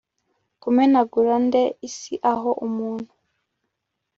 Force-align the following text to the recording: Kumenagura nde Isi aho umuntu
Kumenagura 0.61 1.33
nde 1.45 1.61
Isi 1.87 2.15
aho 2.31 2.49
umuntu 2.67 3.11